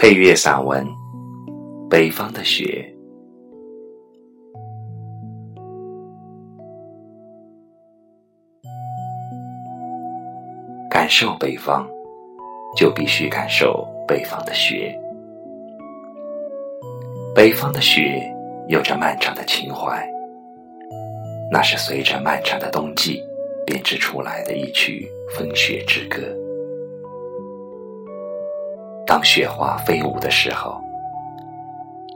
[0.00, 0.82] 配乐散文
[1.90, 2.90] 《北方的雪》，
[10.88, 11.86] 感受北方，
[12.74, 14.98] 就必须感受北方的雪。
[17.34, 18.26] 北方的雪
[18.68, 20.02] 有着漫长的情怀，
[21.52, 23.22] 那是随着漫长的冬季
[23.66, 25.06] 编织出来的一曲
[25.36, 26.22] 风雪之歌。
[29.10, 30.80] 当雪花飞舞的时候，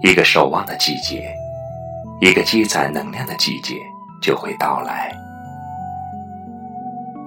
[0.01, 1.29] 一个守望的季节，
[2.21, 3.83] 一个积攒能量的季节
[4.23, 5.13] 就会到来。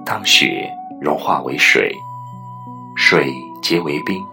[0.05, 1.93] 当雪融化为水，
[2.95, 3.29] 水
[3.61, 4.23] 结为冰，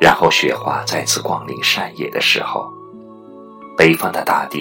[0.00, 2.70] 然后雪花再次光临山野的时候，
[3.76, 4.60] 北方的大地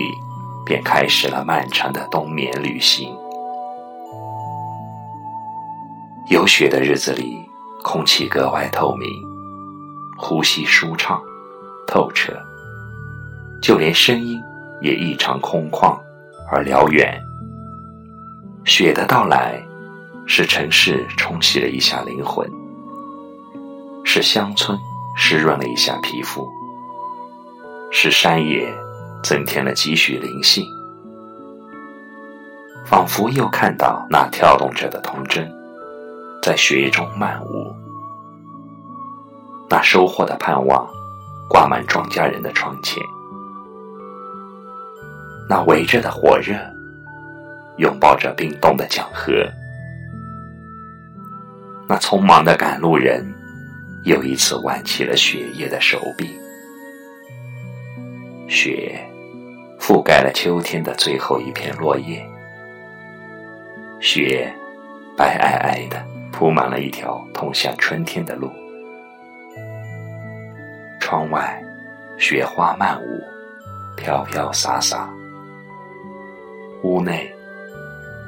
[0.65, 3.15] 便开始了漫长的冬眠旅行。
[6.31, 7.37] 有雪的日子里，
[7.83, 9.07] 空气格外透明。
[10.17, 11.21] 呼吸舒畅、
[11.87, 12.33] 透彻，
[13.61, 14.41] 就连声音
[14.81, 15.97] 也异常空旷
[16.51, 17.21] 而辽远。
[18.65, 19.61] 雪的到来，
[20.25, 22.49] 使城市冲洗了一下灵魂，
[24.05, 24.77] 使乡村
[25.17, 26.47] 湿润了一下皮肤，
[27.91, 28.73] 使山野
[29.21, 30.65] 增添了几许灵性，
[32.85, 35.51] 仿佛又看到那跳动着的童真，
[36.41, 37.82] 在雪中漫舞。
[39.73, 40.87] 那收获的盼望，
[41.49, 43.03] 挂满庄稼人的窗前；
[45.49, 46.53] 那围着的火热，
[47.77, 49.33] 拥抱着冰冻的江河；
[51.89, 53.25] 那匆忙的赶路人，
[54.03, 56.29] 又一次挽起了雪夜的手臂。
[58.47, 59.03] 雪
[59.79, 62.23] 覆盖了秋天的最后一片落叶，
[63.99, 64.53] 雪
[65.17, 68.51] 白皑皑的铺满了一条通向春天的路。
[71.13, 71.63] 窗外，
[72.17, 73.23] 雪花漫舞，
[73.95, 75.07] 飘飘洒洒。
[76.81, 77.31] 屋内，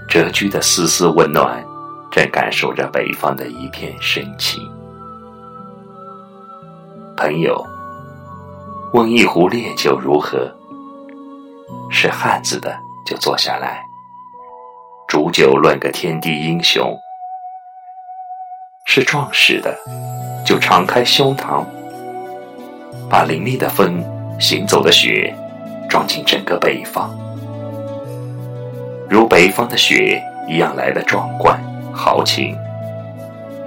[0.07, 1.65] 蛰居的丝丝温暖，
[2.11, 4.61] 正感受着北方的一片深情。
[7.17, 7.65] 朋友，
[8.93, 10.55] 温一壶烈酒如何？
[11.89, 13.83] 是汉子的就坐下来，
[15.07, 16.95] 煮酒论个天地英雄；
[18.85, 19.75] 是壮士的，
[20.45, 21.65] 就敞开胸膛。
[23.09, 24.03] 把凌厉的风、
[24.39, 25.33] 行走的雪，
[25.89, 27.09] 装进整个北方，
[29.09, 31.59] 如北方的雪一样来的壮观
[31.93, 32.57] 豪情，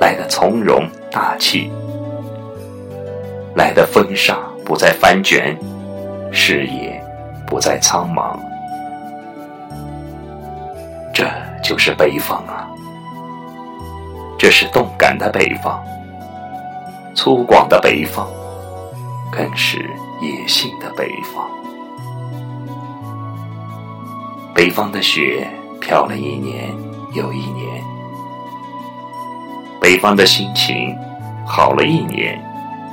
[0.01, 1.71] 来的从容大气，
[3.55, 5.57] 来的风沙不再翻卷，
[6.33, 7.03] 视野
[7.47, 8.39] 不再苍茫。
[11.15, 11.29] 这
[11.63, 12.69] 就是北方啊！
[14.39, 15.83] 这是动感的北方，
[17.15, 18.29] 粗犷的北方。
[19.31, 19.79] 更是
[20.21, 21.49] 野性的北方，
[24.55, 25.49] 北方的雪
[25.81, 26.75] 飘了一年
[27.15, 27.83] 又一年，
[29.81, 30.97] 北方的心情
[31.47, 32.43] 好了一年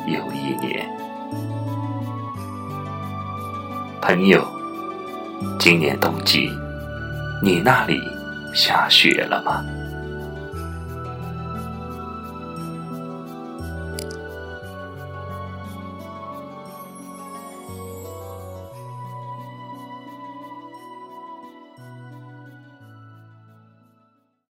[0.08, 0.86] 又一年。
[4.02, 4.46] 朋友，
[5.60, 6.48] 今年冬季，
[7.42, 8.00] 你那里
[8.54, 9.66] 下雪了吗？